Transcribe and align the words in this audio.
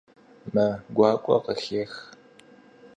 Мэ 0.53 0.67
гуакӏуэ 0.95 1.37
къыхех. 1.45 1.93